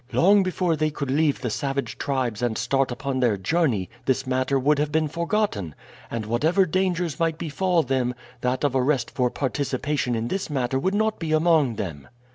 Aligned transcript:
Long 0.13 0.41
before 0.41 0.75
they 0.75 0.89
could 0.89 1.11
leave 1.11 1.41
the 1.41 1.51
savage 1.51 1.99
tribes 1.99 2.41
and 2.41 2.57
start 2.57 2.89
upon 2.89 3.19
their 3.19 3.37
journey 3.37 3.87
this 4.05 4.25
matter 4.25 4.57
would 4.57 4.79
have 4.79 4.91
been 4.91 5.07
forgotten, 5.07 5.75
and 6.09 6.25
whatever 6.25 6.65
dangers 6.65 7.19
might 7.19 7.37
befall 7.37 7.83
them, 7.83 8.15
that 8.41 8.63
of 8.63 8.75
arrest 8.75 9.11
for 9.11 9.29
participation 9.29 10.15
in 10.15 10.29
this 10.29 10.49
matter 10.49 10.79
would 10.79 10.95
not 10.95 11.19
be 11.19 11.31
among 11.33 11.75
them. 11.75 12.07